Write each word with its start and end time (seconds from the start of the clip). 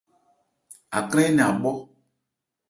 Akrân 0.97 1.27
énɛn 1.29 1.41
a 1.47 1.47
bhɔ. 1.61 1.71